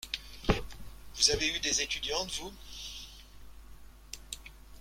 [1.15, 2.51] Vous avez eu des étudiantes vous?